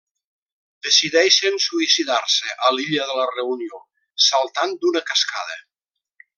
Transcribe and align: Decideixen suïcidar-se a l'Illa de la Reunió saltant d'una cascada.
Decideixen 0.87 1.59
suïcidar-se 1.65 2.57
a 2.69 2.73
l'Illa 2.79 3.07
de 3.11 3.19
la 3.21 3.29
Reunió 3.35 3.85
saltant 4.31 4.77
d'una 4.83 5.07
cascada. 5.13 5.63